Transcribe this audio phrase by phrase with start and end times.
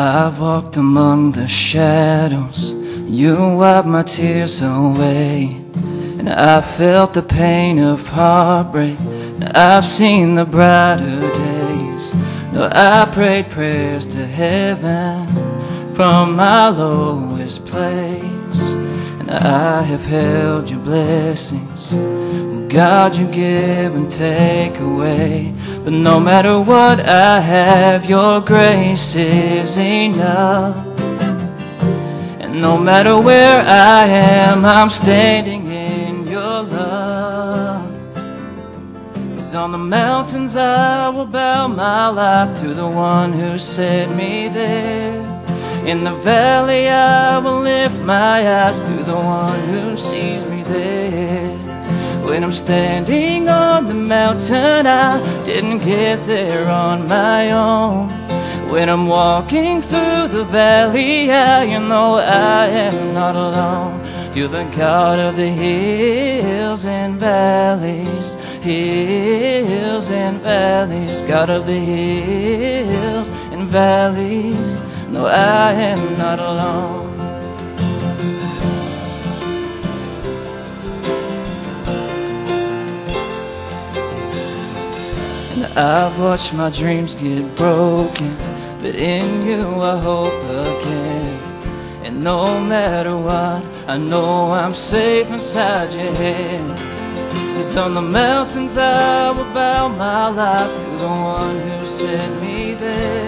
[0.00, 5.60] I've walked among the shadows, you wiped my tears away.
[5.74, 12.12] And I felt the pain of heartbreak, and I've seen the brighter days.
[12.52, 15.26] Though I prayed prayers to heaven
[15.94, 18.37] from my lowest place,
[19.30, 21.92] I have held your blessings.
[22.72, 25.54] God, you give and take away.
[25.84, 30.78] But no matter what I have, your grace is enough.
[32.40, 37.86] And no matter where I am, I'm standing in your love.
[39.34, 44.48] Cause on the mountains I will bow my life to the one who set me
[44.48, 45.37] there.
[45.88, 51.56] In the valley I will lift my eyes to the one who sees me there.
[52.26, 58.10] When I'm standing on the mountain, I didn't get there on my own.
[58.68, 64.04] When I'm walking through the valley, I know I am not alone.
[64.36, 73.30] You're the God of the hills and valleys, hills and valleys, God of the hills
[73.52, 74.82] and valleys.
[75.10, 77.18] No, I am not alone.
[85.52, 88.36] And I've watched my dreams get broken,
[88.80, 91.40] but in you I hope again.
[92.04, 96.80] And no matter what, I know I'm safe inside your hands.
[97.56, 102.74] Cause on the mountains I will bow my life to the one who sent me
[102.74, 103.27] there.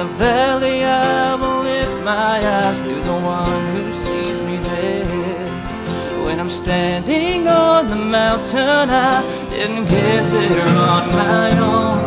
[0.00, 6.24] The valley I will lift my eyes to the one who sees me there.
[6.24, 9.20] When I'm standing on the mountain, I
[9.50, 11.98] didn't get there on my own.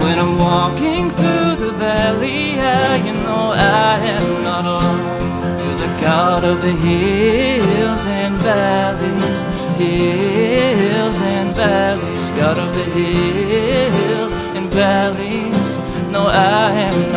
[0.00, 5.04] When I'm walking through the valley, I you know I am not alone.
[5.60, 9.44] You're the God of the hills and valleys,
[9.76, 15.78] hills and valleys, God of the hills and valleys.
[16.10, 17.07] No, I am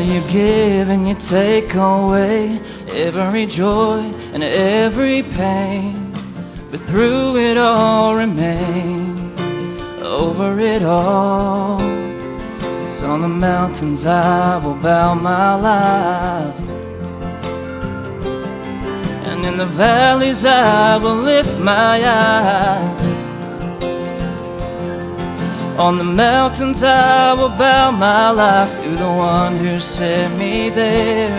[0.00, 2.60] You give and you take away
[2.90, 4.00] every joy
[4.32, 6.12] and every pain.
[6.70, 9.32] But through it all remain,
[10.02, 11.78] over it all.
[12.58, 16.68] Cause on the mountains I will bow my life.
[19.28, 23.01] And in the valleys I will lift my eyes.
[25.82, 31.36] On the mountains I will bow my life to the one who set me there.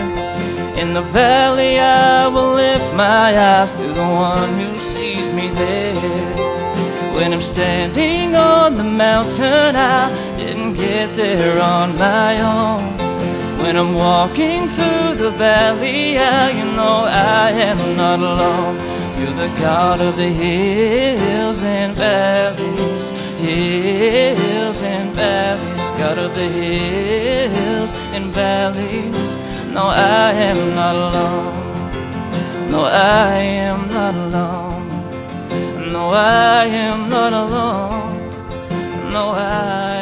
[0.76, 6.36] In the valley I will lift my eyes to the one who sees me there.
[7.14, 12.82] When I'm standing on the mountain I didn't get there on my own.
[13.62, 18.76] When I'm walking through the valley I you know I am not alone.
[19.18, 23.10] You're the God of the hills and valleys,
[23.44, 29.36] hills and valleys, God of the hills and valleys.
[29.72, 32.70] No, I am not alone.
[32.70, 33.38] No, I
[33.68, 35.92] am not alone.
[35.92, 38.30] No, I am not alone.
[39.12, 39.93] No, I